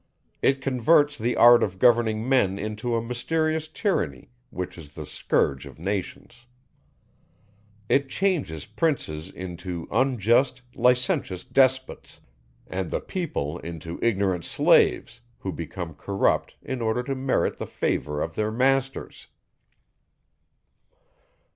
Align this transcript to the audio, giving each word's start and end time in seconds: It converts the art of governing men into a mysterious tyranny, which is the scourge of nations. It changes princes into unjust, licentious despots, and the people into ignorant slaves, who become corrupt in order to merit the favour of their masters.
It 0.41 0.61
converts 0.61 1.15
the 1.15 1.35
art 1.37 1.61
of 1.61 1.77
governing 1.77 2.27
men 2.27 2.57
into 2.57 2.95
a 2.95 3.03
mysterious 3.03 3.67
tyranny, 3.67 4.31
which 4.49 4.75
is 4.75 4.95
the 4.95 5.05
scourge 5.05 5.67
of 5.67 5.77
nations. 5.77 6.47
It 7.87 8.09
changes 8.09 8.65
princes 8.65 9.29
into 9.29 9.87
unjust, 9.91 10.63
licentious 10.73 11.43
despots, 11.43 12.19
and 12.65 12.89
the 12.89 12.99
people 12.99 13.59
into 13.59 13.99
ignorant 14.01 14.43
slaves, 14.43 15.21
who 15.37 15.51
become 15.51 15.93
corrupt 15.93 16.55
in 16.63 16.81
order 16.81 17.03
to 17.03 17.13
merit 17.13 17.57
the 17.57 17.67
favour 17.67 18.23
of 18.23 18.33
their 18.33 18.49
masters. 18.49 19.27